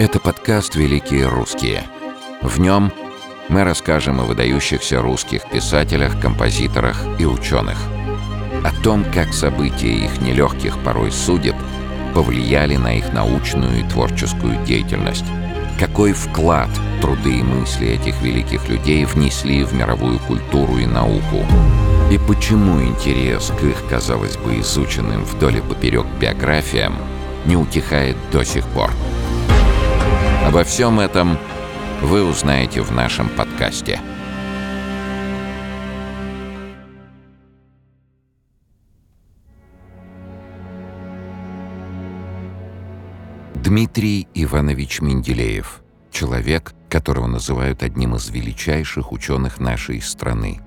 [0.00, 1.84] Это подкаст «Великие русские».
[2.42, 2.92] В нем
[3.48, 7.78] мы расскажем о выдающихся русских писателях, композиторах и ученых.
[8.64, 11.54] О том, как события их нелегких порой судеб
[12.12, 15.26] повлияли на их научную и творческую деятельность.
[15.78, 16.70] Какой вклад
[17.00, 21.46] труды и мысли этих великих людей внесли в мировую культуру и науку.
[22.10, 26.96] И почему интерес к их, казалось бы, изученным вдоль и поперек биографиям
[27.46, 28.90] не утихает до сих пор.
[30.54, 31.36] Обо всем этом
[32.00, 33.98] вы узнаете в нашем подкасте.
[43.56, 45.82] Дмитрий Иванович Менделеев.
[46.12, 50.60] Человек, которого называют одним из величайших ученых нашей страны.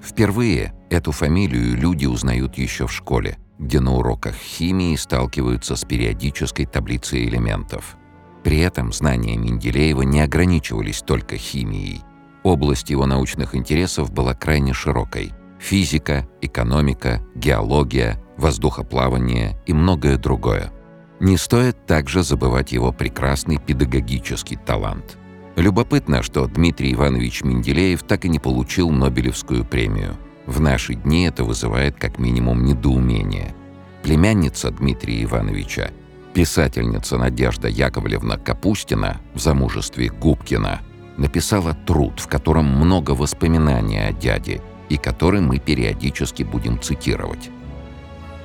[0.00, 6.64] Впервые эту фамилию люди узнают еще в школе, где на уроках химии сталкиваются с периодической
[6.64, 7.96] таблицей элементов–
[8.42, 12.02] при этом знания Менделеева не ограничивались только химией.
[12.42, 15.32] Область его научных интересов была крайне широкой.
[15.60, 20.72] Физика, экономика, геология, воздухоплавание и многое другое.
[21.20, 25.18] Не стоит также забывать его прекрасный педагогический талант.
[25.54, 30.16] Любопытно, что Дмитрий Иванович Менделеев так и не получил Нобелевскую премию.
[30.46, 33.54] В наши дни это вызывает как минимум недоумение.
[34.02, 35.90] Племянница Дмитрия Ивановича–
[36.34, 40.80] Писательница Надежда Яковлевна Капустина в замужестве Губкина
[41.18, 47.50] написала труд, в котором много воспоминаний о дяде и который мы периодически будем цитировать.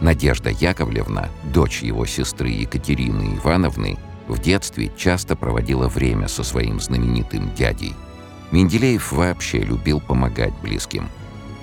[0.02, 7.54] Надежда Яковлевна, дочь его сестры Екатерины Ивановны, в детстве часто проводила время со своим знаменитым
[7.56, 7.94] дядей.
[8.52, 11.08] Менделеев вообще любил помогать близким.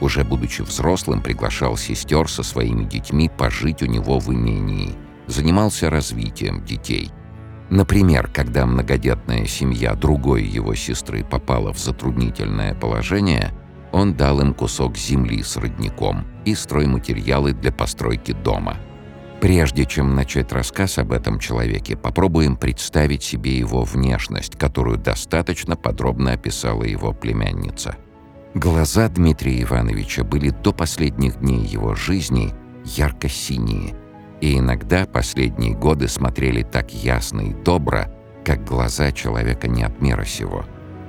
[0.01, 4.95] Уже будучи взрослым, приглашал сестер со своими детьми пожить у него в имении–
[5.27, 7.11] занимался развитием детей.
[7.71, 13.53] Например, когда многодетная семья другой его сестры попала в затруднительное положение,
[13.93, 18.77] он дал им кусок земли с родником и стройматериалы для постройки дома.
[19.41, 26.33] Прежде чем начать рассказ об этом человеке, попробуем представить себе его внешность, которую достаточно подробно
[26.33, 27.97] описала его племянница.
[28.55, 32.53] Глаза Дмитрия Ивановича были до последних дней его жизни
[32.85, 33.95] ярко-синие–
[34.41, 38.07] и иногда последние годы смотрели так ясно и добро,
[38.45, 40.65] как глаза человека не от мира сего.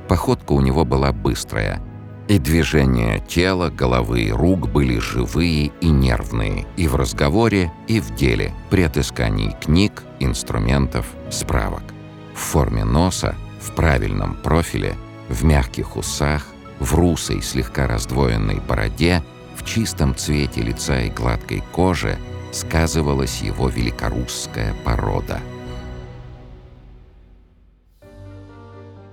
[0.07, 1.81] Походка у него была быстрая,
[2.27, 8.15] и движения тела, головы и рук были живые и нервные и в разговоре, и в
[8.15, 11.83] деле, при отыскании книг, инструментов, справок.
[12.33, 14.95] В форме носа, в правильном профиле,
[15.29, 16.47] в мягких усах,
[16.79, 19.23] в русой слегка раздвоенной бороде,
[19.55, 22.17] в чистом цвете лица и гладкой коже–
[22.55, 25.41] сказывалась его великорусская порода.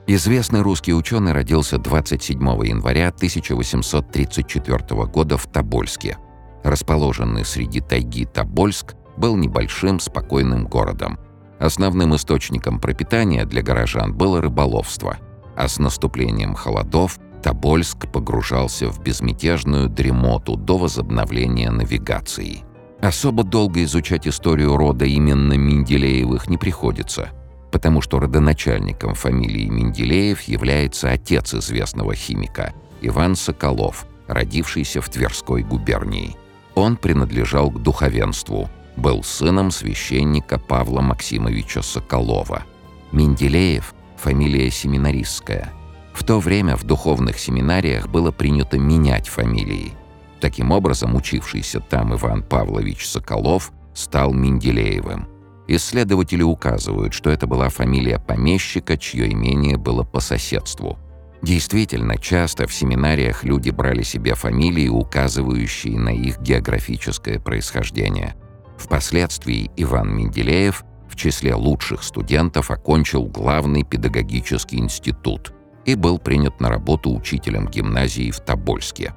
[0.06, 6.19] Известный русский ученый родился 27 января 1834 года в Тобольске.
[6.62, 11.19] Расположенный среди тайги Тобольск был небольшим спокойным городом.
[11.58, 15.19] Основным источником пропитания для горожан было рыболовство,
[15.56, 22.62] а с наступлением холодов Тобольск погружался в безмятежную дремоту до возобновления навигации–
[23.02, 27.30] Особо долго изучать историю рода именно Менделеевых не приходится,
[27.72, 36.36] потому что родоначальником фамилии Менделеев является отец известного химика Иван Соколов, родившийся в Тверской губернии.
[36.76, 42.62] Он принадлежал к духовенству, был сыном священника Павла Максимовича Соколова.
[43.10, 45.72] Менделеев– фамилия семинаристская.
[46.14, 49.94] В то время в духовных семинариях было принято менять фамилии–
[50.42, 55.28] Таким образом, учившийся там Иван Павлович Соколов стал Менделеевым.
[55.69, 60.98] Исследователи указывают, что это была фамилия помещика, чье имение было по соседству.
[61.42, 68.34] Действительно, часто в семинариях люди брали себе фамилии, указывающие на их географическое происхождение.
[68.76, 75.52] Впоследствии Иван Менделеев в числе лучших студентов окончил главный педагогический институт
[75.84, 79.14] и был принят на работу учителем гимназии в Тобольске.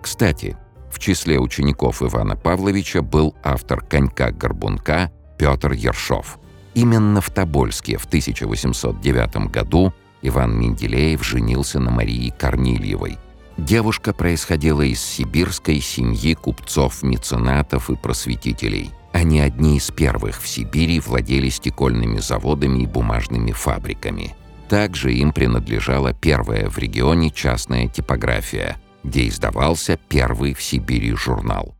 [0.00, 0.56] Кстати,
[0.92, 6.38] в числе учеников Ивана Павловича был автор «Конька-горбунка» Петр Ершов.
[6.74, 13.18] Именно в Тобольске в 1809 году Иван Менделеев женился на Марии Корнильевой.
[13.56, 18.90] Девушка происходила из сибирской семьи купцов, меценатов и просветителей.
[19.12, 24.34] Они одни из первых в Сибири владели стекольными заводами и бумажными фабриками.
[24.68, 31.76] Также им принадлежала первая в регионе частная типография– где издавался первый в Сибири журнал.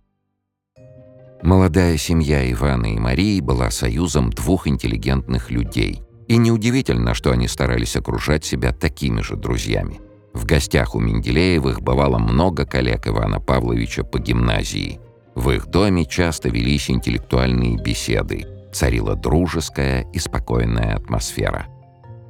[1.42, 7.96] Молодая семья Ивана и Марии была союзом двух интеллигентных людей, И неудивительно, что они старались
[7.96, 10.00] окружать себя такими же друзьями.
[10.32, 15.00] В гостях у Менделеевых бывало много коллег Ивана Павловича по гимназии.
[15.34, 21.66] В их доме часто велись интеллектуальные беседы, царила дружеская и спокойная атмосфера.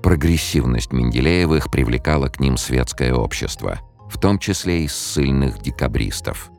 [0.02, 3.78] Прогрессивность Менделеевых привлекала к ним светское общество,
[4.12, 6.50] в том числе и ссыльных декабристов.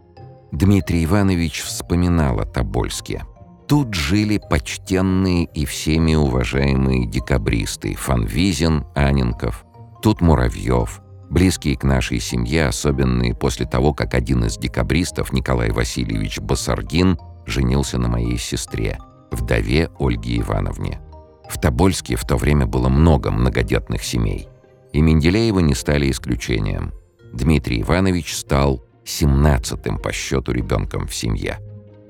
[0.52, 3.24] Дмитрий Иванович вспоминал о Тобольске.
[3.68, 9.66] Тут жили почтенные и всеми уважаемые декабристы Фанвизин, Аненков,
[10.02, 16.40] тут Муравьев, близкие к нашей семье, особенные после того, как один из декабристов, Николай Васильевич
[16.40, 18.98] Басаргин, женился на моей сестре,
[19.32, 21.00] вдове Ольге Ивановне.
[21.50, 24.48] В Тобольске в то время было много многодетных семей.
[24.92, 26.94] И Менделеевы не стали исключением.
[27.34, 31.60] Дмитрий Иванович стал 17-м по счету ребенком в семье.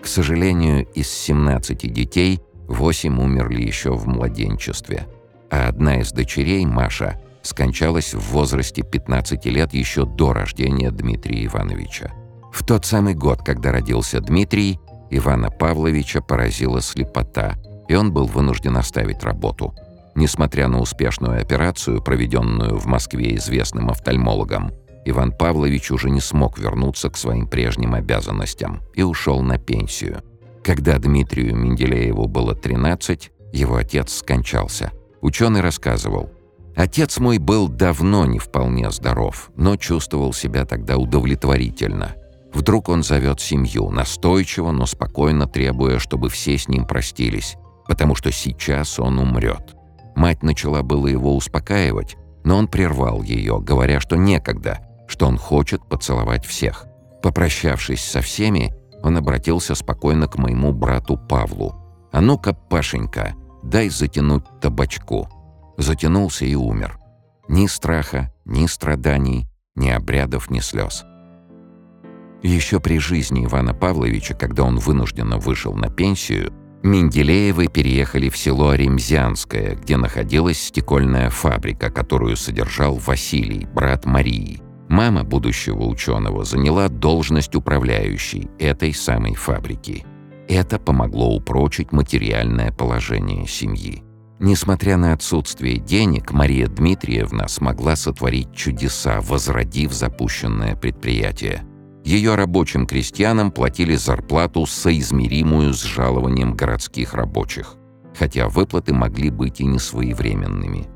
[0.01, 5.07] К сожалению, из 17 детей 8 умерли еще в младенчестве,
[5.49, 12.11] а одна из дочерей, Маша, скончалась в возрасте 15 лет еще до рождения Дмитрия Ивановича.
[12.51, 14.79] В тот самый год, когда родился Дмитрий,
[15.09, 17.55] Ивана Павловича поразила слепота,
[17.87, 19.73] и он был вынужден оставить работу.
[20.15, 24.71] Несмотря на успешную операцию, проведенную в Москве известным офтальмологом,
[25.05, 30.23] Иван Павлович уже не смог вернуться к своим прежним обязанностям и ушел на пенсию.
[30.63, 34.91] Когда Дмитрию Менделееву было 13, его отец скончался.
[35.21, 36.31] Ученый рассказывал,
[36.75, 42.15] «Отец мой был давно не вполне здоров, но чувствовал себя тогда удовлетворительно.
[42.53, 47.57] Вдруг он зовет семью, настойчиво, но спокойно требуя, чтобы все с ним простились,
[47.88, 49.75] потому что сейчас он умрет.
[50.15, 54.79] Мать начала было его успокаивать, но он прервал ее, говоря, что некогда,
[55.13, 56.88] что он хочет поцеловать всех.
[57.21, 58.74] Попрощавшись со всеми,
[59.04, 61.75] он обратился спокойно к моему брату Павлу.
[62.12, 65.30] «А ну-ка, Пашенька, дай затянуть табачку».
[65.77, 66.98] Затянулся и умер.
[67.48, 69.45] Ни страха, ни страданий,
[69.75, 71.04] ни обрядов, ни слез.
[72.42, 76.51] Еще при жизни Ивана Павловича, когда он вынужденно вышел на пенсию,
[76.81, 84.63] Менделеевы переехали в село Ремзянское, где находилась стекольная фабрика, которую содержал Василий, брат Марии.
[84.93, 90.05] Мама будущего ученого заняла должность управляющей этой самой фабрики.
[90.47, 94.03] Это помогло упрочить материальное положение семьи.
[94.39, 101.63] Несмотря на отсутствие денег, Мария Дмитриевна смогла сотворить чудеса, возродив запущенное предприятие.
[102.05, 107.77] Ее рабочим крестьянам платили зарплату, соизмеримую с жалованием городских рабочих,
[108.15, 110.92] хотя выплаты могли быть и несвоевременными.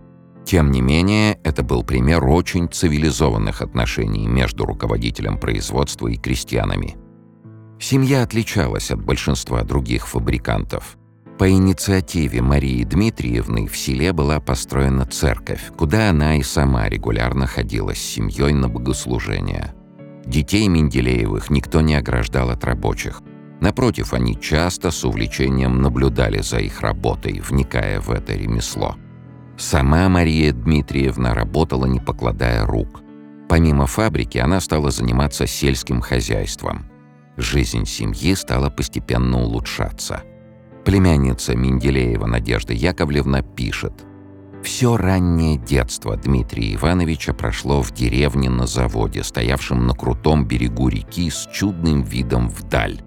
[0.47, 6.95] Тем не менее, это был пример очень цивилизованных отношений между руководителем производства и крестьянами.
[7.81, 10.97] Семья отличалась от большинства других фабрикантов.
[11.37, 17.93] По инициативе Марии Дмитриевны в селе была построена церковь, куда она и сама регулярно ходила
[17.93, 19.75] с семьей на богослужения.
[20.25, 23.21] Детей Менделеевых никто не ограждал от рабочих.
[23.59, 28.95] Напротив, они часто с увлечением наблюдали за их работой, вникая в это ремесло.
[29.57, 33.01] Сама Мария Дмитриевна работала, не покладая рук.
[33.49, 36.85] Помимо фабрики, она стала заниматься сельским хозяйством.
[37.37, 40.23] Жизнь семьи стала постепенно улучшаться.
[40.85, 43.93] Племянница Менделеева Надежда Яковлевна пишет.
[44.63, 51.29] «Все раннее детство Дмитрия Ивановича прошло в деревне на заводе, стоявшем на крутом берегу реки
[51.29, 53.01] с чудным видом вдаль,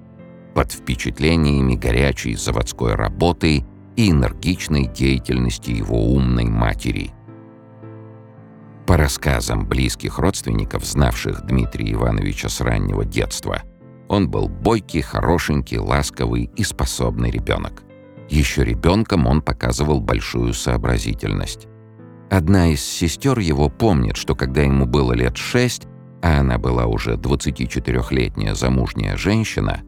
[0.54, 3.64] под впечатлениями горячей заводской работы
[4.00, 7.12] и энергичной деятельности его умной матери.
[8.87, 13.62] По рассказам близких родственников, знавших Дмитрия Ивановича с раннего детства,
[14.09, 17.83] он был бойкий, хорошенький, ласковый и способный ребенок.
[18.30, 21.69] Еще ребенком он показывал большую сообразительность.
[22.30, 25.87] Одна из сестер его помнит, что когда ему было лет шесть,
[26.23, 29.83] а она была уже 24-летняя замужняя женщина,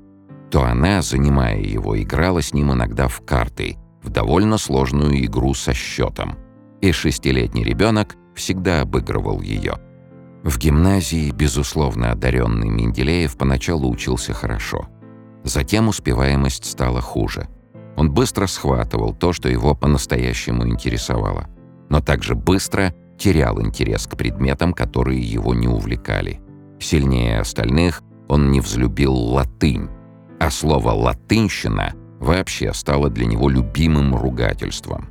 [0.51, 5.73] то она, занимая его, играла с ним иногда в карты в довольно сложную игру со
[5.73, 6.37] счетом,
[6.81, 9.79] и шестилетний ребенок всегда обыгрывал ее.
[10.43, 14.89] В гимназии, безусловно одаренный Менделеев поначалу учился хорошо.
[15.45, 17.49] Затем успеваемость стала хуже.
[17.97, 21.49] Он быстро схватывал то, что его по-настоящему интересовало,
[21.89, 26.41] но также быстро терял интерес к предметам, которые его не увлекали.
[26.81, 29.89] Сильнее остальных он не взлюбил латынь,
[30.41, 35.09] а слово «латынщина» вообще стало для него любимым ругательством.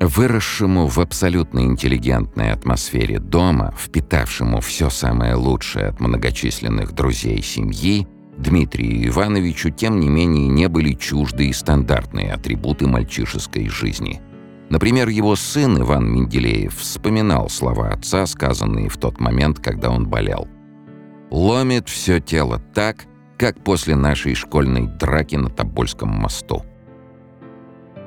[0.00, 9.08] Выросшему в абсолютно интеллигентной атмосфере дома, впитавшему все самое лучшее от многочисленных друзей семьи, Дмитрию
[9.08, 14.20] Ивановичу, тем не менее, не были чужды и стандартные атрибуты мальчишеской жизни.
[14.70, 20.48] Например, его сын Иван Менделеев вспоминал слова отца, сказанные в тот момент, когда он болел.
[21.30, 23.04] «Ломит все тело так,
[23.42, 26.62] как после нашей школьной драки на Тобольском мосту».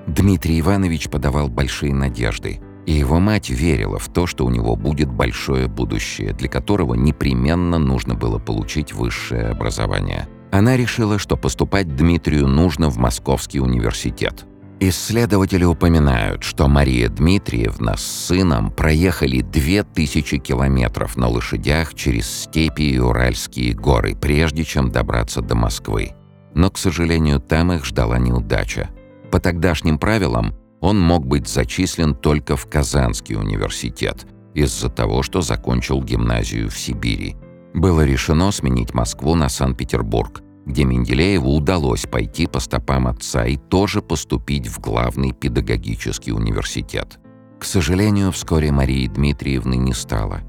[0.07, 5.11] Дмитрий Иванович подавал большие надежды, и его мать верила в то, что у него будет
[5.11, 10.29] большое будущее, для которого непременно нужно было получить высшее образование.
[10.51, 14.45] Она решила, что поступать Дмитрию нужно в Московский университет.
[14.81, 22.99] Исследователи упоминают, что Мария Дмитриевна с сыном проехали 2000 километров на лошадях через степи и
[22.99, 26.11] Уральские горы, прежде чем добраться до Москвы.
[26.53, 28.89] Но, к сожалению, там их ждала неудача.
[29.31, 36.01] По тогдашним правилам он мог быть зачислен только в Казанский университет из-за того, что закончил
[36.03, 37.37] гимназию в Сибири.
[37.73, 44.01] Было решено сменить Москву на Санкт-Петербург, где Менделееву удалось пойти по стопам отца и тоже
[44.01, 47.19] поступить в главный педагогический университет.
[47.59, 50.41] К сожалению, вскоре Марии Дмитриевны не стало.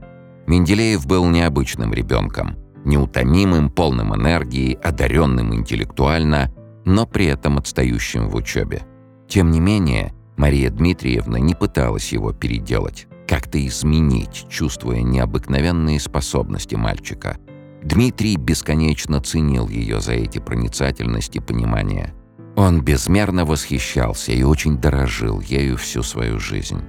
[0.47, 6.53] Менделеев был необычным ребенком, неутомимым, полным энергии, одаренным интеллектуально–
[6.87, 8.83] но при этом отстающим в учебе.
[9.29, 17.39] Тем не менее, Мария Дмитриевна не пыталась его переделать, как-то изменить, чувствуя необыкновенные способности мальчика.
[17.87, 22.15] Дмитрий бесконечно ценил ее за эти проницательность и понимание.
[22.57, 26.81] Он безмерно восхищался и очень дорожил ею всю свою жизнь.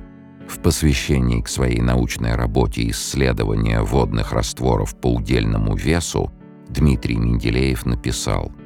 [0.47, 6.31] В посвящении к своей научной работе исследования водных растворов по удельному весу
[6.69, 8.51] Дмитрий Менделеев написал–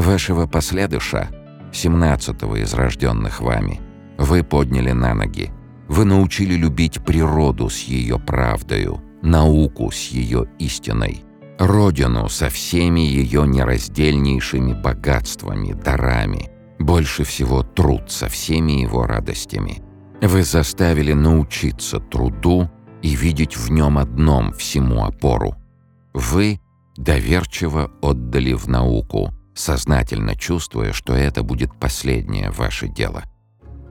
[0.00, 1.28] Вашего последуша,
[1.74, 3.80] семнадцатого из рожденных вами,
[4.16, 5.50] вы подняли на ноги.
[5.88, 11.22] Вы научили любить природу с ее правдою, науку с ее истиной,
[11.60, 16.50] родину со всеми ее нераздельнейшими богатствами, дарами,
[16.80, 19.82] больше всего труд со всеми его радостями.
[20.20, 22.68] Вы заставили научиться труду
[23.02, 25.54] и видеть в нем одном всему опору.
[26.12, 26.60] Вы
[26.96, 33.22] доверчиво отдали в науку– сознательно чувствуя, что это будет последнее ваше дело.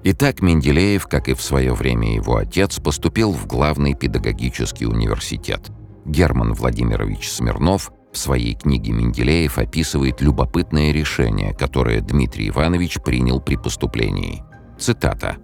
[0.03, 5.69] Итак, Менделеев, как и в свое время его отец, поступил в главный педагогический университет.
[6.09, 13.55] Герман Владимирович Смирнов в своей книге «Менделеев» описывает любопытное решение, которое Дмитрий Иванович принял при
[13.55, 14.43] поступлении.
[14.79, 15.37] Цитата.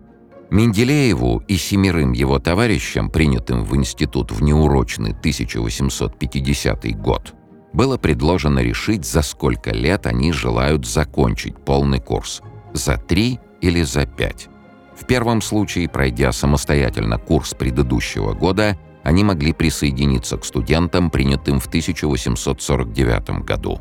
[0.50, 7.34] Менделееву и семерым его товарищам, принятым в институт в неурочный 1850 год,
[7.74, 12.41] было предложено решить, за сколько лет они желают закончить полный курс–
[12.74, 14.48] за три или за пять.
[14.95, 21.67] В первом случае, пройдя самостоятельно курс предыдущего года, они могли присоединиться к студентам, принятым в
[21.67, 23.79] 1849 году.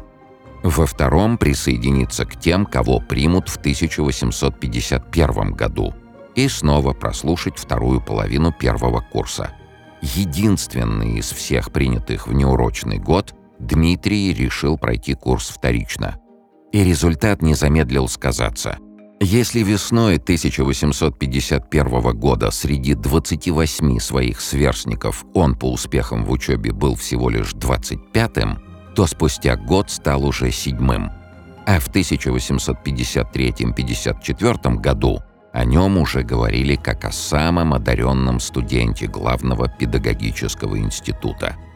[0.63, 5.95] Во втором– присоединиться к тем, кого примут в 1851 году,
[6.35, 9.51] и снова прослушать вторую половину первого курса.
[10.03, 16.19] Единственный из всех принятых в неурочный год– Дмитрий решил пройти курс вторично.
[16.73, 18.79] И результат не замедлил сказаться.
[19.21, 27.29] Если весной 1851 года среди 28 своих сверстников он по успехам в учебе был всего
[27.31, 28.59] лишь 25-м,
[28.95, 31.11] то спустя год стал уже седьмым.
[31.67, 35.21] А в 1853-54 году
[35.53, 41.57] о нем уже говорили как о самом одаренном студенте главного педагогического института–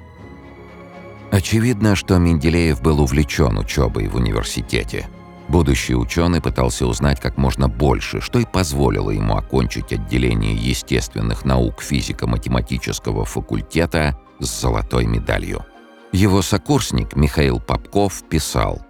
[1.31, 5.09] Очевидно, что Менделеев был увлечен учебой в университете.
[5.49, 11.81] Будущий ученый пытался узнать как можно больше, что и позволило ему окончить отделение естественных наук
[11.83, 15.65] физико-математического факультета с золотой медалью.
[16.13, 18.81] Его сокурсник Михаил Попков писал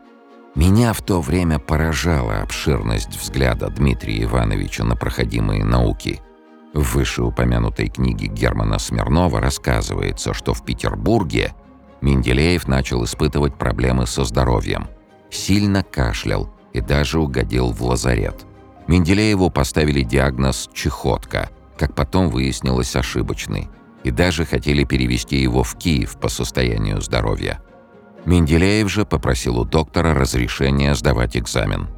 [0.56, 6.20] «Меня в то время поражала обширность взгляда Дмитрия Ивановича на проходимые науки».
[6.74, 11.54] В вышеупомянутой книге Германа Смирнова рассказывается, что в Петербурге–
[12.00, 14.88] Менделеев начал испытывать проблемы со здоровьем.
[15.30, 18.46] Сильно кашлял и даже угодил в лазарет.
[18.86, 23.68] Менделееву поставили диагноз «чехотка», как потом выяснилось ошибочный,
[24.02, 27.60] и даже хотели перевести его в Киев по состоянию здоровья.
[28.24, 31.88] Менделеев же попросил у доктора разрешения сдавать экзамен.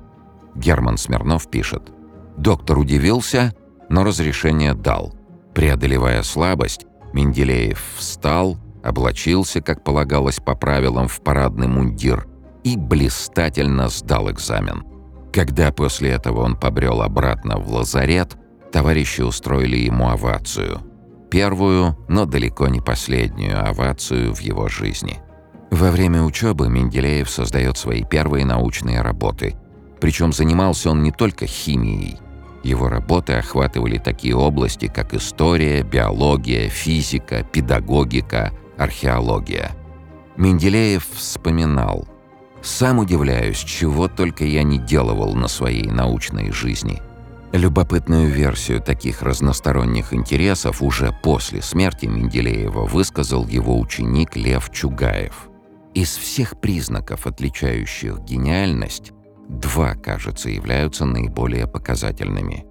[0.55, 1.91] Герман Смирнов пишет.
[2.37, 3.55] Доктор удивился,
[3.89, 5.15] но разрешение дал.
[5.55, 12.30] Преодолевая слабость, Менделеев встал, облачился, как полагалось по правилам, в парадный мундир
[12.65, 14.85] и блистательно сдал экзамен.
[15.33, 18.37] Когда после этого он побрел обратно в лазарет,
[18.73, 20.81] товарищи устроили ему овацию.
[21.31, 25.19] Первую, но далеко не последнюю овацию в его жизни.
[25.71, 29.55] Во время учебы Менделеев создает свои первые научные работы.
[30.01, 32.19] Причем занимался он не только химией,
[32.63, 39.71] Его работы охватывали такие области, как история, биология, физика, педагогика, археология.
[40.37, 42.07] Менделеев вспоминал
[42.63, 47.03] «Сам удивляюсь, чего только я не делал на своей научной жизни».
[47.53, 55.49] Любопытную версию таких разносторонних интересов уже после смерти Менделеева высказал его ученик Лев Чугаев.
[55.93, 59.13] Из всех признаков, отличающих гениальность,
[59.49, 62.65] два, кажется, являются наиболее показательными.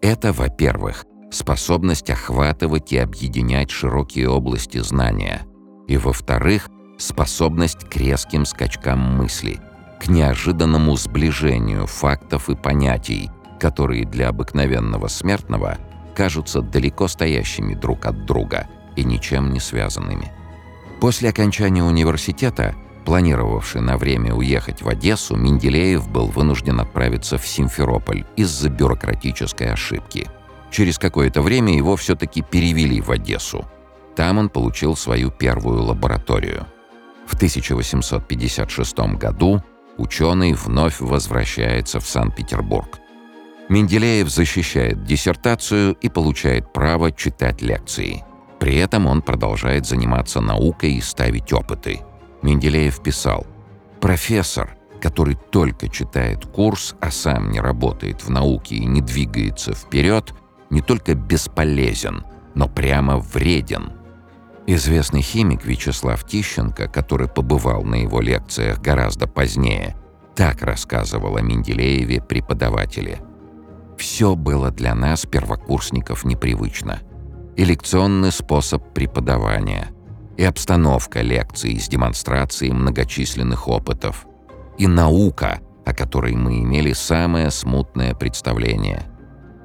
[0.00, 5.42] Это, во-первых, способность охватывать и объединять широкие области знания,
[5.88, 6.68] и, во-вторых,
[7.00, 9.60] способность к резким скачкам мысли,
[10.00, 15.78] к неожиданному сближению фактов и понятий, которые для обыкновенного смертного
[16.14, 20.32] кажутся далеко стоящими друг от друга и ничем не связанными.
[21.00, 22.74] После окончания университета,
[23.06, 30.28] планировавший на время уехать в Одессу, Менделеев был вынужден отправиться в Симферополь из-за бюрократической ошибки.
[30.70, 33.64] Через какое-то время его все-таки перевели в Одессу.
[34.14, 36.66] Там он получил свою первую лабораторию.
[37.30, 39.62] В 1856 году
[39.96, 42.98] ученый вновь возвращается в Санкт-Петербург.
[43.68, 48.24] Менделеев защищает диссертацию и получает право читать лекции.
[48.58, 52.00] При этом он продолжает заниматься наукой и ставить опыты.
[52.42, 53.46] Менделеев писал,
[54.00, 60.34] «Профессор, который только читает курс, а сам не работает в науке и не двигается вперед,
[60.68, 62.24] не только бесполезен,
[62.56, 63.99] но прямо вреден».
[64.72, 69.96] Известный химик Вячеслав Тищенко, который побывал на его лекциях гораздо позднее,
[70.36, 73.20] так рассказывал о Менделееве преподавателе–
[74.00, 77.00] все было для нас, первокурсников, непривычно.
[77.54, 79.88] И лекционный способ преподавания,
[80.38, 84.26] и обстановка лекций с демонстрацией многочисленных опытов,
[84.78, 89.02] и наука, о которой мы имели самое смутное представление.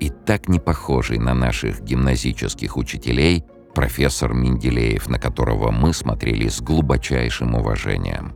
[0.01, 3.45] И так не похожий на наших гимназических учителей
[3.75, 8.33] профессор Менделеев, на которого мы смотрели с глубочайшим уважением.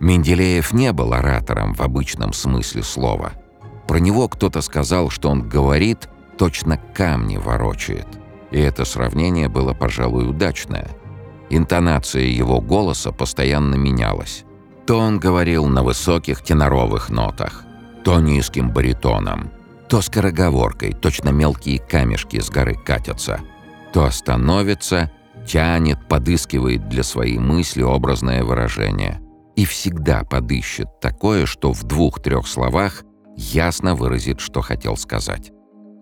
[0.00, 3.32] Менделеев не был оратором в обычном смысле слова–
[3.86, 6.08] про него кто-то сказал, что он говорит,
[6.38, 8.06] точно камни ворочает.
[8.50, 10.88] И это сравнение было, пожалуй, удачное.
[11.50, 14.44] Интонация его голоса постоянно менялась.
[14.86, 17.64] То он говорил на высоких теноровых нотах,
[18.04, 19.50] то низким баритоном,
[19.88, 23.40] то скороговоркой, точно мелкие камешки с горы катятся,
[23.94, 25.12] то остановится,
[25.46, 29.20] тянет, подыскивает для своей мысли образное выражение.
[29.54, 33.04] И всегда подыщет такое, что в двух-трех словах
[33.36, 35.52] ясно выразит, что хотел сказать.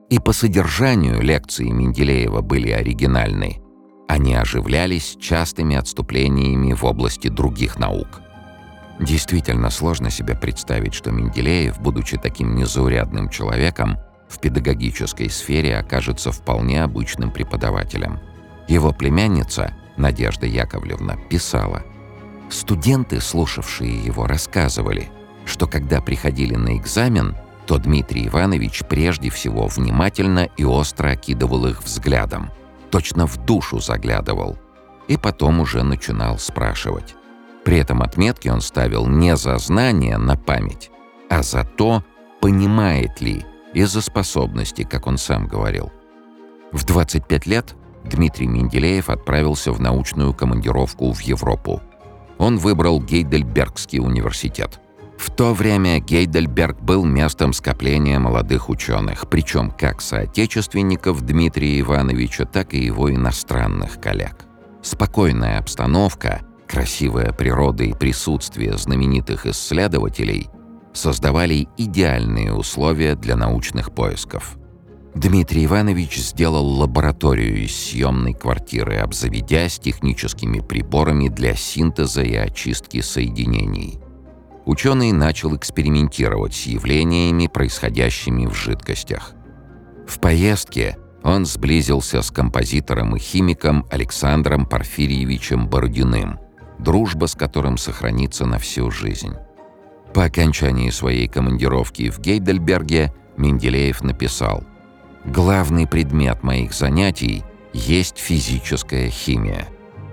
[0.09, 3.61] И по содержанию лекции Менделеева были оригинальны.
[4.09, 8.23] Они оживлялись частыми отступлениями в области других наук.
[9.01, 13.99] Действительно сложно себе представить, что Менделеев, будучи таким незаурядным человеком,
[14.33, 18.21] в педагогической сфере окажется вполне обычным преподавателем.
[18.69, 21.83] Его племянница, Надежда Яковлевна, писала.
[22.51, 25.11] Студенты, слушавшие его, рассказывали–
[25.45, 31.83] что когда приходили на экзамен, то Дмитрий Иванович прежде всего внимательно и остро окидывал их
[31.83, 32.51] взглядом,
[32.91, 34.59] точно в душу заглядывал,
[35.09, 37.15] и потом уже начинал спрашивать.
[37.65, 40.91] При этом отметки он ставил не за знание на память,
[41.31, 42.05] а за то,
[42.41, 45.91] понимает ли, и за способности, как он сам говорил.
[46.73, 51.81] В 25 лет Дмитрий Менделеев отправился в научную командировку в Европу.
[52.39, 54.81] Он выбрал Гейдельбергский университет.
[55.19, 62.75] В то время Гейдельберг был местом скопления молодых ученых, причем как соотечественников Дмитрия Ивановича, так
[62.75, 64.47] и его иностранных коллег.
[64.83, 70.49] Спокойная обстановка, красивая природа и присутствие знаменитых исследователей
[70.93, 74.59] создавали идеальные условия для научных поисков.
[75.15, 84.03] Дмитрий Иванович сделал лабораторию из съемной квартиры, обзаведясь техническими приборами для синтеза и очистки соединений
[84.65, 89.35] ученый начал экспериментировать с явлениями, происходящими в жидкостях.
[90.07, 96.41] В поездке он сблизился с композитором и химиком Александром Порфирьевичем Бородиным,
[96.79, 99.35] дружба с которым сохранится на всю жизнь.
[100.15, 104.65] По окончании своей командировки в Гейдельберге Менделеев написал
[105.25, 109.69] «Главный предмет моих занятий есть физическая химия».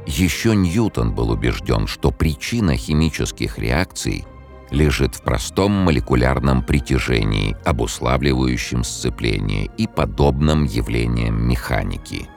[0.06, 4.26] Еще Ньютон был убежден, что причина химических реакций–
[4.72, 12.28] лежит в простом молекулярном притяжении, обуславливающем сцепление и подобным явлениям механики.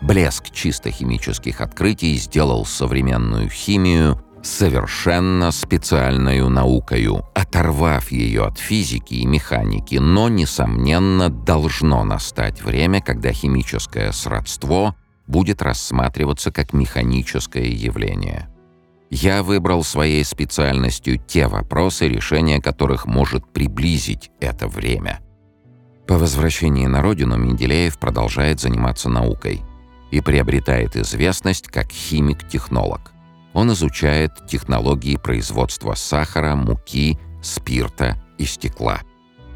[0.00, 9.26] Блеск чисто химических открытий сделал современную химию совершенно специальную наукою, оторвав ее от физики и
[9.26, 18.48] механики, но, несомненно, должно настать время, когда химическое сродство будет рассматриваться как механическое явление.
[19.10, 25.20] Я выбрал своей специальностью те вопросы, решение которых может приблизить это время.
[26.06, 29.62] По возвращении на родину Менделеев продолжает заниматься наукой
[30.10, 33.11] и приобретает известность как химик-технолог.
[33.54, 39.00] Он изучает технологии производства сахара, муки, спирта и стекла.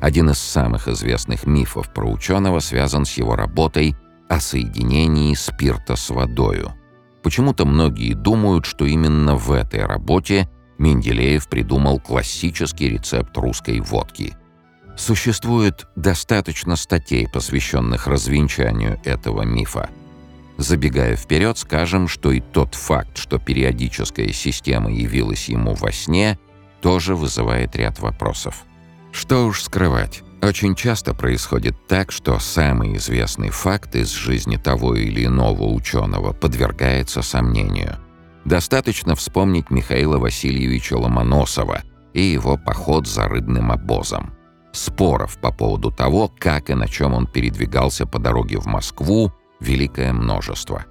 [0.01, 3.97] Один из самых известных мифов про ученого связан с его работой
[4.29, 6.73] о соединении спирта с водою.
[7.23, 14.37] Почему-то многие думают, что именно в этой работе Менделеев придумал классический рецепт русской водки.
[14.97, 19.89] Существует достаточно статей, посвященных развенчанию этого мифа–
[20.59, 26.39] Забегая вперед, скажем, что и тот факт, что периодическая система явилась ему во сне,
[26.81, 28.65] тоже вызывает ряд вопросов.
[29.13, 35.27] Что уж скрывать, очень часто происходит так, что самый известный факт из жизни того или
[35.27, 37.97] иного ученого подвергается сомнению.
[38.45, 41.83] Достаточно вспомнить Михаила Васильевича Ломоносова
[42.15, 44.35] и его поход за рыбным обозом.
[44.73, 50.13] Споров по поводу того, как и на чем он передвигался по дороге в Москву, великое
[50.13, 50.85] множество.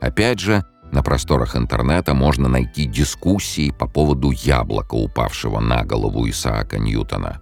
[0.00, 6.78] Опять же, на просторах интернета можно найти дискуссии по поводу яблока, упавшего на голову Исаака
[6.78, 7.40] Ньютона.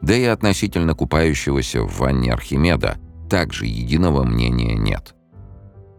[0.00, 5.14] Да и относительно купающегося в ванне Архимеда также единого мнения нет.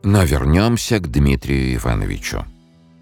[0.03, 2.45] Но вернемся к Дмитрию Ивановичу.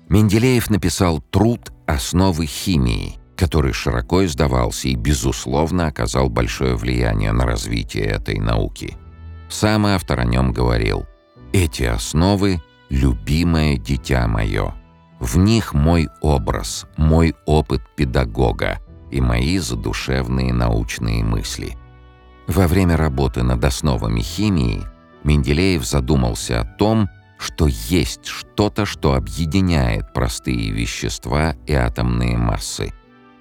[0.09, 8.05] Менделеев написал труд «Основы химии», который широко издавался и, безусловно, оказал большое влияние на развитие
[8.05, 8.97] этой науки–
[9.49, 11.05] сам автор о нем говорил.
[11.53, 14.73] «Эти основы— любимое дитя мое.
[15.19, 18.79] В них мой образ, мой опыт педагога
[19.11, 21.77] и мои задушевные научные мысли».
[22.47, 24.83] Во время работы над основами химии
[25.23, 32.93] Менделеев задумался о том, что есть что-то, что объединяет простые вещества и атомные массы.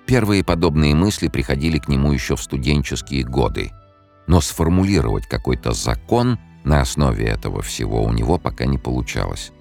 [0.06, 3.72] Первые подобные мысли приходили к нему еще в студенческие годы—
[4.26, 9.52] но сформулировать какой-то закон на основе этого всего у него пока не получалось.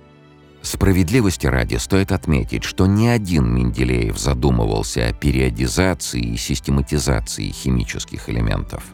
[0.62, 8.86] Справедливости ради стоит отметить, что ни один Менделеев задумывался о периодизации и систематизации химических элементов.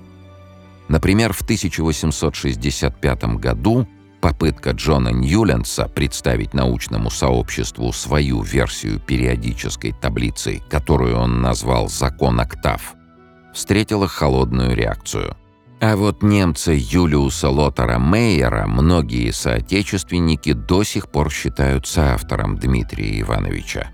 [0.88, 3.88] Например, в 1865 году
[4.20, 12.96] попытка Джона Ньюленса представить научному сообществу свою версию периодической таблицы, которую он назвал «закон октав»,
[13.54, 15.38] встретила холодную реакцию–
[15.82, 23.92] а вот немца Юлиуса Лотера Мейера многие соотечественники до сих пор считают соавтором Дмитрия Ивановича.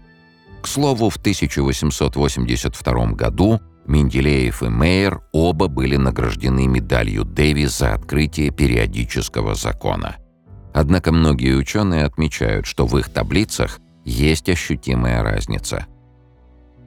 [0.64, 8.50] К слову, в 1882 году Менделеев и Мейер оба были награждены медалью Дэви за открытие
[8.50, 10.16] периодического закона.
[10.74, 15.86] Однако многие ученые отмечают, что в их таблицах есть ощутимая разница.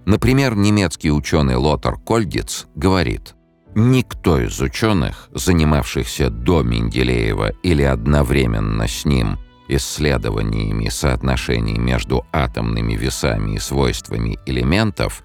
[0.07, 3.37] Например, немецкий ученый Лотер Кольдиц говорит–
[3.81, 9.39] Никто из ученых, занимавшихся до Менделеева или одновременно с ним
[9.69, 15.23] исследованиями соотношений между атомными весами и свойствами элементов,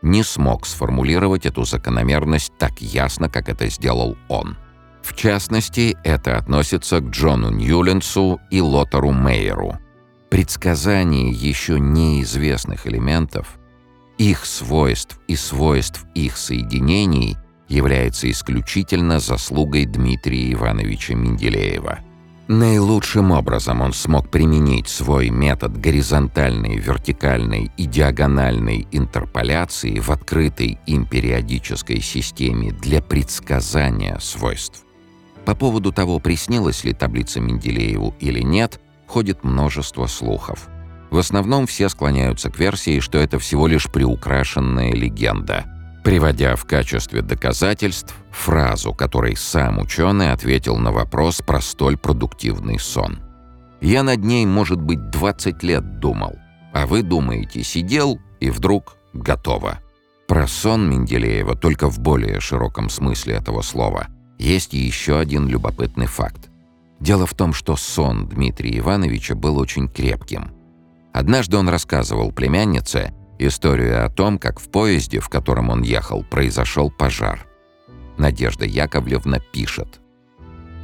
[0.00, 4.56] не смог сформулировать эту закономерность так ясно, как это сделал он.
[5.02, 9.76] В частности, это относится к Джону Ньюленсу и Лотару Мейеру.
[10.30, 13.58] Предсказание еще неизвестных элементов,
[14.18, 17.36] их свойств и свойств их соединений–
[17.68, 22.00] является исключительно заслугой Дмитрия Ивановича Менделеева.
[22.48, 31.04] Наилучшим образом он смог применить свой метод горизонтальной, вертикальной и диагональной интерполяции в открытой им
[31.04, 34.84] периодической системе для предсказания свойств.
[35.44, 40.68] По поводу того, приснилась ли таблица Менделееву или нет, ходит множество слухов.
[41.10, 45.66] В основном все склоняются к версии, что это всего лишь приукрашенная легенда–
[46.08, 53.18] приводя в качестве доказательств фразу, которой сам ученый ответил на вопрос про столь продуктивный сон.
[53.82, 56.38] «Я над ней, может быть, 20 лет думал,
[56.72, 59.80] а вы думаете, сидел и вдруг готово».
[60.26, 64.06] Про сон Менделеева, только в более широком смысле этого слова,
[64.38, 66.48] есть еще один любопытный факт.
[67.00, 70.52] Дело в том, что сон Дмитрия Ивановича был очень крепким.
[71.12, 76.90] Однажды он рассказывал племяннице, Историю о том, как в поезде, в котором он ехал, произошел
[76.90, 77.46] пожар.
[78.16, 80.00] Надежда Яковлевна пишет.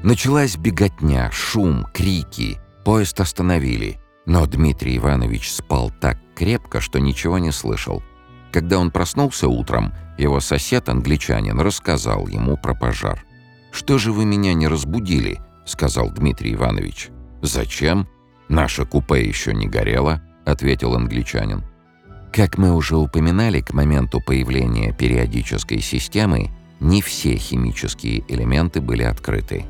[0.04, 2.58] Началась беготня, шум, крики.
[2.84, 3.98] Поезд остановили.
[4.26, 8.02] Но Дмитрий Иванович спал так крепко, что ничего не слышал.
[8.52, 13.24] Когда он проснулся утром, его сосед, англичанин, рассказал ему про пожар.
[13.72, 17.08] «Что же вы меня не разбудили?»— сказал Дмитрий Иванович.
[17.42, 18.08] «Зачем?
[18.48, 21.64] Наше купе еще не горело»,— ответил англичанин.
[22.34, 29.64] Как мы уже упоминали, к моменту появления периодической системы не все химические элементы были открыты.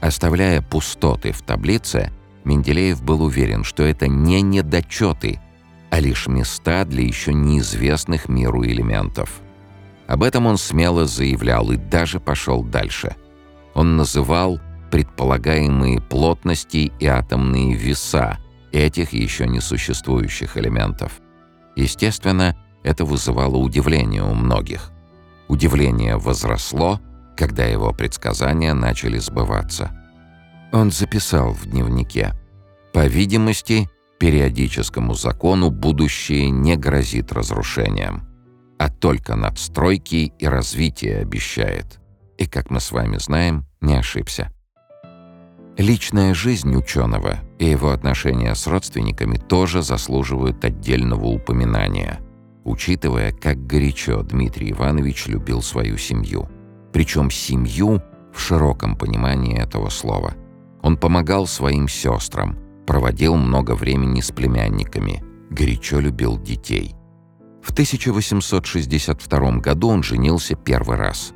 [0.00, 2.10] Оставляя пустоты в таблице,
[2.44, 5.38] Менделеев был уверен, что это не недочеты,
[5.90, 9.42] а лишь места для еще неизвестных миру элементов.
[10.06, 13.16] Об этом он смело заявлял и даже пошел дальше.
[13.74, 14.58] Он называл
[14.90, 18.38] предполагаемые плотности и атомные веса
[18.72, 21.20] этих еще не существующих элементов.
[21.78, 24.90] Естественно, это вызывало удивление у многих.
[25.46, 27.00] Удивление возросло,
[27.36, 29.92] когда его предсказания начали сбываться.
[30.72, 32.34] Он записал в дневнике.
[32.92, 33.88] По видимости,
[34.18, 38.26] периодическому закону будущее не грозит разрушением,
[38.76, 42.00] а только надстройки и развитие обещает.
[42.38, 44.52] И, как мы с вами знаем, не ошибся.
[45.76, 52.20] Личная жизнь ученого и его отношения с родственниками тоже заслуживают отдельного упоминания,
[52.64, 56.48] учитывая, как горячо Дмитрий Иванович любил свою семью.
[56.92, 60.34] Причем семью в широком понимании этого слова–
[60.82, 66.94] он помогал своим сестрам, проводил много времени с племянниками, горячо любил детей.
[67.62, 71.32] В 1862 году он женился первый раз.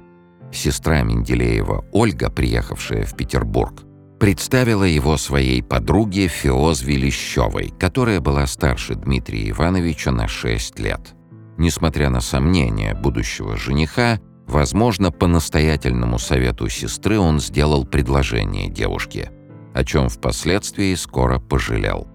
[0.53, 3.83] Сестра Менделеева, Ольга, приехавшая в Петербург,
[4.23, 11.17] представила его своей подруге Феозве Лещевой, которая была старше Дмитрия Ивановича на 6 лет.
[11.59, 19.31] Несмотря на сомнения будущего жениха, Возможно, по настоятельному совету сестры он сделал предложение девушке,
[19.73, 22.07] о чем впоследствии скоро пожалел.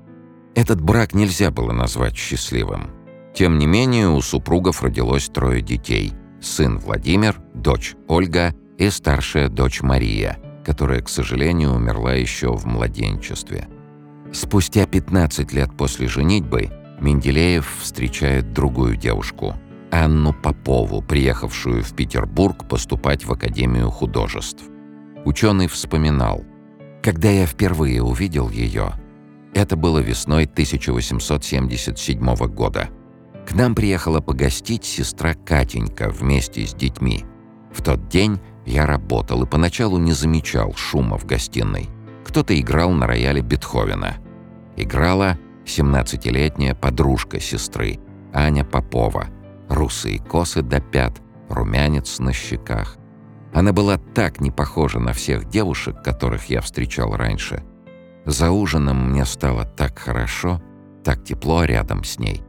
[0.56, 2.92] Этот брак нельзя было назвать счастливым.
[3.34, 6.14] Тем не менее, у супругов родилось трое детей.
[6.42, 10.38] Сын Владимир, дочь Ольга и старшая дочь Мария,
[10.68, 13.70] которая, к сожалению, умерла еще в младенчестве.
[14.34, 19.56] Спустя 15 лет после женитьбы Менделеев встречает другую девушку–
[19.92, 24.62] Анну Попову, приехавшую в Петербург поступать в Академию художеств.
[25.24, 26.44] Ученый вспоминал,
[27.02, 28.92] «Когда я впервые увидел ее,
[29.54, 32.90] это было весной 1877 года.
[33.48, 37.24] К нам приехала погостить сестра Катенька вместе с детьми.
[37.72, 41.90] В тот день я работал и поначалу не замечал шума в гостиной.
[42.26, 44.18] Кто-то играл на рояле Бетховена.
[44.76, 48.00] Играла 17-летняя подружка сестры,
[48.34, 49.28] Аня Попова–
[49.70, 52.98] русые косы до пят, румянец на щеках.
[53.54, 57.64] Она была так не похожа на всех девушек, которых я встречал раньше.
[58.26, 60.62] За ужином мне стало так хорошо,
[61.04, 62.44] так тепло рядом с ней.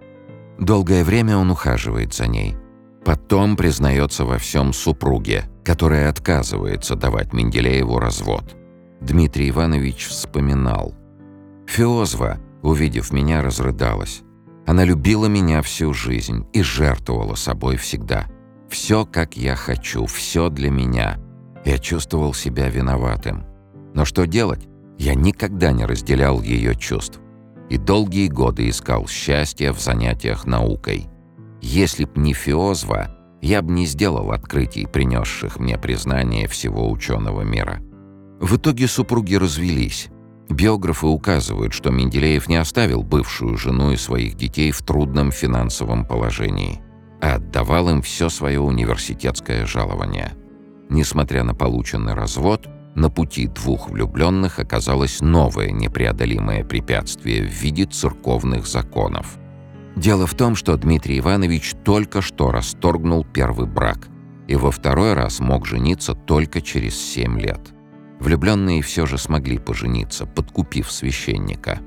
[0.59, 2.57] Долгое время он ухаживает за ней.
[3.09, 8.55] Потом признается во всем супруге, которая отказывается давать Менделееву развод.
[9.01, 10.95] Дмитрий Иванович вспоминал.
[11.67, 14.21] Феозва, увидев меня, разрыдалась.
[14.67, 18.27] Она любила меня всю жизнь и жертвовала собой всегда.
[18.69, 21.17] Все, как я хочу, все для меня.
[21.65, 23.47] Я чувствовал себя виноватым.
[23.95, 24.69] Но что делать?
[24.99, 27.21] Я никогда не разделял ее чувств.
[27.71, 31.09] И долгие годы искал счастья в занятиях наукой.
[31.61, 33.09] Если б не Фиозва,
[33.41, 37.81] я бы не сделал открытий, принесших мне признание всего ученого мира.
[38.41, 40.09] В итоге супруги развелись,
[40.49, 46.81] Биографы указывают, что Менделеев не оставил бывшую жену и своих детей в трудном финансовом положении,
[47.21, 50.33] а отдавал им все свое университетское жалование.
[50.89, 58.67] Несмотря на полученный развод, на пути двух влюбленных оказалось новое непреодолимое препятствие в виде церковных
[58.67, 59.39] законов.
[59.99, 64.09] Дело в том, что Дмитрий Иванович только что расторгнул первый брак
[64.47, 67.61] и во второй раз мог жениться только через семь лет–
[68.21, 71.81] Влюбленные все же смогли пожениться, подкупив священника.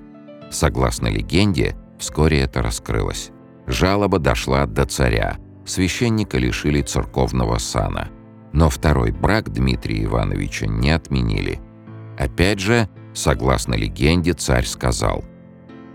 [0.50, 3.32] Согласно легенде, вскоре это раскрылось.
[3.68, 5.38] Жалоба дошла до царя.
[5.66, 8.10] Священника лишили церковного сана.
[8.54, 11.60] Но второй брак Дмитрия Ивановича не отменили.
[12.18, 15.24] Опять же, согласно легенде, царь сказал,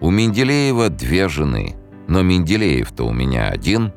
[0.00, 1.76] «У Менделеева две жены,
[2.09, 3.92] но Менделеев-то у меня один».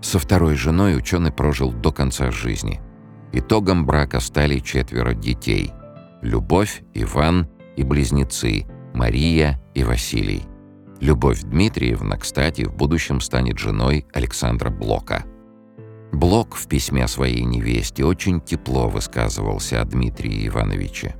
[0.00, 2.80] Со второй женой ученый прожил до конца жизни–
[3.32, 5.72] Итогом брака стали четверо детей–
[6.22, 10.42] Любовь, Иван и близнецы Мария и Василий.
[11.00, 15.24] Любовь Дмитриевна, кстати, в будущем станет женой Александра Блока.
[16.10, 21.14] Блок в письме своей невесте очень тепло высказывался о Дмитрии Ивановиче.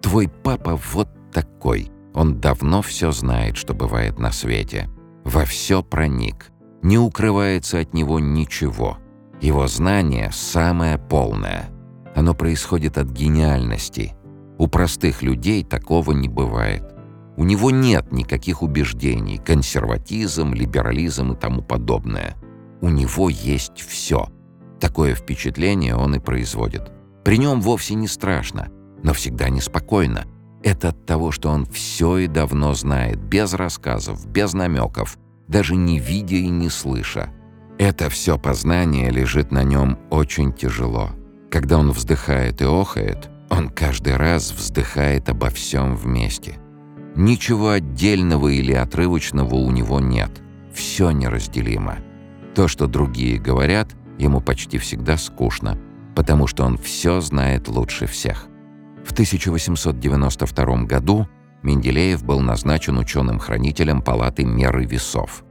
[0.00, 1.90] «Твой папа вот такой.
[2.14, 4.88] Он давно все знает, что бывает на свете.
[5.26, 6.52] Во все проник.
[6.82, 8.98] Не укрывается от него ничего.
[9.40, 11.68] Его знание самое полное.
[12.14, 14.14] Оно происходит от гениальности.
[14.56, 16.94] У простых людей такого не бывает.
[17.36, 22.36] У него нет никаких убеждений, консерватизм, либерализм и тому подобное.
[22.80, 24.28] У него есть все.
[24.78, 26.92] Такое впечатление он и производит.
[27.24, 28.68] При нем вовсе не страшно,
[29.02, 30.24] но всегда неспокойно.
[30.66, 36.00] Это от того, что он все и давно знает, без рассказов, без намеков, даже не
[36.00, 37.32] видя и не слыша.
[37.78, 41.10] Это все познание лежит на нем очень тяжело.
[41.52, 46.58] Когда он вздыхает и охает, он каждый раз вздыхает обо всем вместе.
[47.14, 50.32] Ничего отдельного или отрывочного у него нет.
[50.74, 51.98] Все неразделимо.
[52.56, 55.78] То, что другие говорят, ему почти всегда скучно,
[56.16, 58.48] потому что он все знает лучше всех.
[59.16, 61.26] В 1892 году
[61.62, 65.42] Менделеев был назначен ученым-хранителем Палаты меры весов.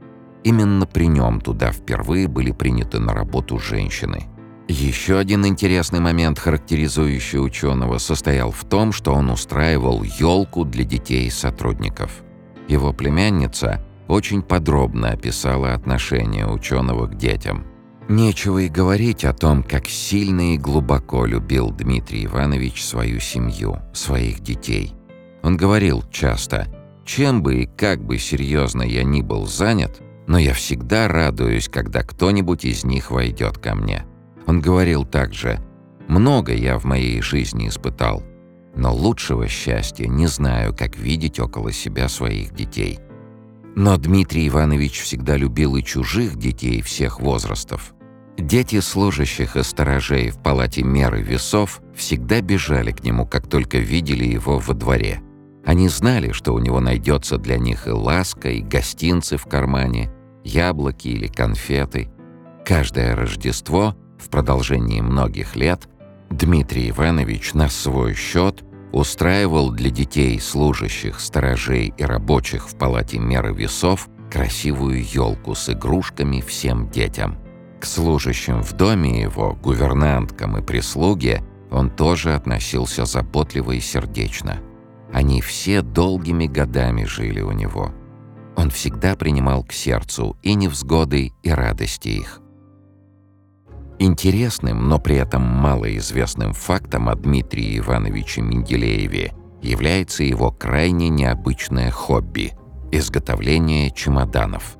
[0.44, 4.28] Именно при нем туда впервые были приняты на работу женщины.
[4.68, 11.26] Еще один интересный момент, характеризующий ученого, состоял в том, что он устраивал елку для детей
[11.26, 12.22] и сотрудников.
[12.68, 17.66] Его племянница очень подробно описала отношение ученого к детям.
[18.08, 24.40] Нечего и говорить о том, как сильно и глубоко любил Дмитрий Иванович свою семью, своих
[24.40, 24.94] детей.
[25.42, 26.68] Он говорил часто,
[27.04, 32.02] чем бы и как бы серьезно я ни был занят, но я всегда радуюсь, когда
[32.02, 34.04] кто-нибудь из них войдет ко мне.
[34.46, 35.58] Он говорил также,
[36.06, 38.22] «Много я в моей жизни испытал,
[38.76, 43.00] но лучшего счастья не знаю, как видеть около себя своих детей».
[43.74, 47.95] Но Дмитрий Иванович всегда любил и чужих детей всех возрастов.
[48.38, 54.24] Дети служащих и сторожей в палате меры весов всегда бежали к нему, как только видели
[54.24, 55.20] его во дворе.
[55.64, 60.12] Они знали, что у него найдется для них и ласка, и гостинцы в кармане,
[60.44, 62.10] яблоки или конфеты.
[62.64, 65.88] Каждое Рождество в продолжении многих лет
[66.30, 73.52] Дмитрий Иванович на свой счет устраивал для детей, служащих, сторожей и рабочих в палате меры
[73.52, 77.38] весов красивую елку с игрушками всем детям.
[77.80, 84.58] К служащим в доме его, гувернанткам и прислуге он тоже относился заботливо и сердечно.
[85.12, 87.92] Они все долгими годами жили у него.
[88.56, 92.40] Он всегда принимал к сердцу и невзгоды, и радости их.
[93.98, 102.52] Интересным, но при этом малоизвестным фактом о Дмитрии Ивановиче Менделееве является его крайне необычное хобби–
[102.92, 104.76] изготовление чемоданов.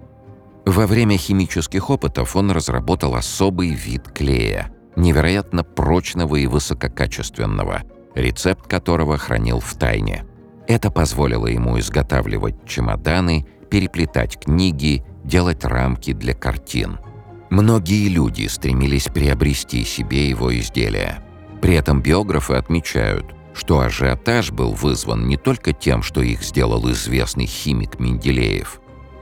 [0.67, 9.17] Во время химических опытов он разработал особый вид клея, невероятно прочного и высококачественного, рецепт которого
[9.17, 10.25] хранил в тайне.
[10.69, 16.99] Это позволило ему изготавливать чемоданы, переплетать книги, делать рамки для картин–
[17.51, 21.23] Многие люди стремились приобрести себе его изделия.
[21.63, 27.47] При этом биографы отмечают, что ажиотаж был вызван не только тем, что их сделал известный
[27.47, 28.81] химик Менделеев,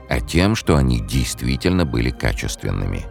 [0.09, 3.05] а тем, что они действительно были качественными.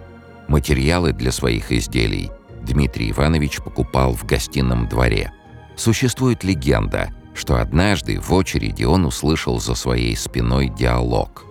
[0.48, 2.30] Материалы для своих изделий
[2.62, 5.32] Дмитрий Иванович покупал в гостином дворе.
[5.76, 11.44] Существует легенда, что однажды в очереди он услышал за своей спиной диалог.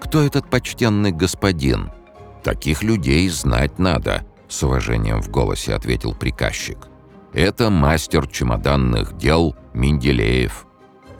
[0.00, 1.90] «Кто этот почтенный господин?»
[2.42, 6.88] «Таких людей знать надо»,— с уважением в голосе ответил приказчик.
[7.32, 10.66] «Это мастер чемоданных дел Менделеев».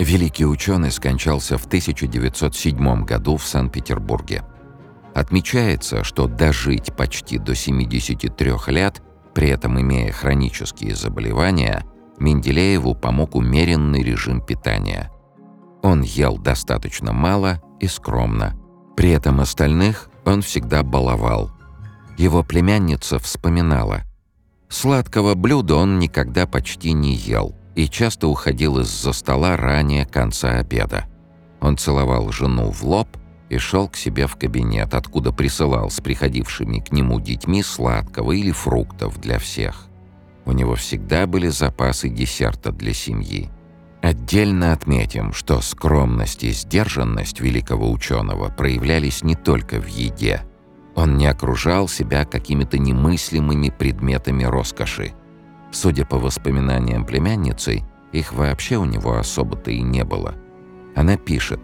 [0.04, 4.44] Великий ученый скончался в 1907 году в Санкт-Петербурге.
[5.14, 9.02] Отмечается, что дожить почти до 73 лет,
[9.34, 11.86] при этом имея хронические заболевания,
[12.18, 15.10] Менделееву помог умеренный режим питания.
[15.82, 18.54] Он ел достаточно мало и скромно.
[18.98, 21.50] При этом остальных он всегда баловал.
[22.18, 24.02] Его племянница вспоминала.
[24.68, 31.06] Сладкого блюда он никогда почти не ел и часто уходил из-за стола ранее конца обеда.
[31.60, 33.08] Он целовал жену в лоб
[33.48, 38.50] и шел к себе в кабинет, откуда присылал с приходившими к нему детьми сладкого или
[38.50, 39.88] фруктов для всех.
[40.44, 43.50] У него всегда были запасы десерта для семьи.
[44.02, 50.42] Отдельно отметим, что скромность и сдержанность великого ученого проявлялись не только в еде.
[50.94, 55.12] Он не окружал себя какими-то немыслимыми предметами роскоши.
[55.74, 60.34] Судя по воспоминаниям племянницы, их вообще у него особо-то и не было.
[60.96, 61.60] Она пишет,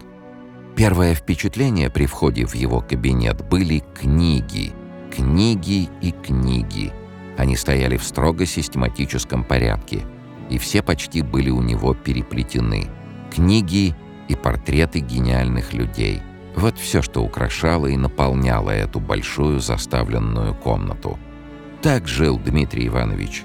[0.76, 4.72] «Первое впечатление при входе в его кабинет были книги,
[5.10, 6.92] книги и книги.
[7.38, 10.02] Они стояли в строго систематическом порядке–
[10.50, 12.88] и все почти были у него переплетены.
[13.32, 13.94] Книги
[14.28, 16.20] и портреты гениальных людей.
[16.56, 21.18] Вот все, что украшало и наполняло эту большую заставленную комнату.
[21.80, 23.44] Так жил Дмитрий Иванович,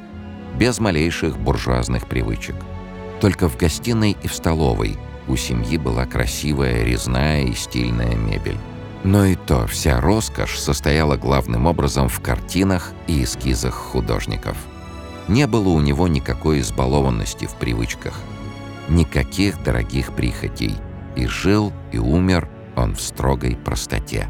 [0.58, 2.56] без малейших буржуазных привычек.
[3.22, 4.98] Только в гостиной и в столовой
[5.28, 8.58] у семьи была красивая, резная и стильная мебель.
[9.04, 14.58] Но и то вся роскошь состояла главным образом в картинах и эскизах художников.
[15.28, 18.20] Не было у него никакой избалованности в привычках,
[18.90, 20.76] никаких дорогих прихотей,
[21.16, 24.28] и жил и умер он в строгой простоте.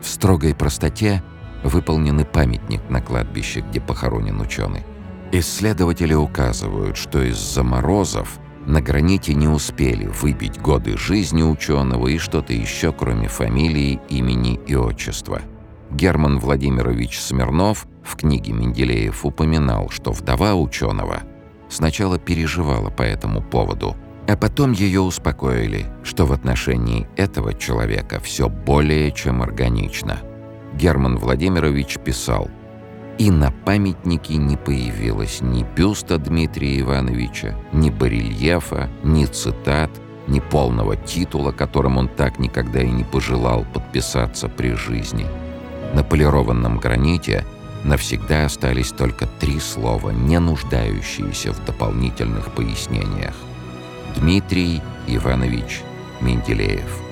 [0.00, 1.22] В строгой простоте
[1.62, 4.84] выполнен памятник на кладбище, где похоронен ученый.
[5.36, 12.52] Исследователи указывают, что из-за морозов на граните не успели выбить годы жизни ученого и что-то
[12.52, 15.42] еще, кроме фамилии, имени и отчества.
[15.90, 21.22] Герман Владимирович Смирнов в книге Менделеев упоминал, что вдова ученого
[21.68, 23.96] сначала переживала по этому поводу,
[24.28, 30.20] а потом ее успокоили, что в отношении этого человека все более чем органично.
[30.74, 32.48] Герман Владимирович писал–
[33.18, 39.90] и на памятнике не появилось ни бюста Дмитрия Ивановича, ни барельефа, ни цитат,
[40.26, 45.26] ни полного титула, которым он так никогда и не пожелал подписаться при жизни.
[45.94, 47.44] На полированном граните
[47.84, 53.34] навсегда остались только три слова, не нуждающиеся в дополнительных пояснениях.
[54.16, 55.82] Дмитрий Иванович
[56.20, 57.03] Менделеев.